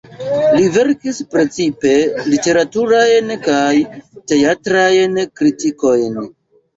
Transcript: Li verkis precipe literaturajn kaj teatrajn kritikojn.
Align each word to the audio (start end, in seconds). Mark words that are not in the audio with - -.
Li 0.53 0.69
verkis 0.75 1.17
precipe 1.33 1.91
literaturajn 2.29 3.29
kaj 3.49 3.73
teatrajn 4.33 5.21
kritikojn. 5.41 6.19